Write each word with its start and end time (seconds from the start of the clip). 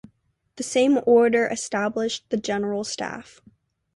The 0.55 0.63
same 0.63 0.97
order 1.05 1.45
established 1.45 2.27
the 2.31 2.37
General 2.37 2.83
Staff. 2.83 3.39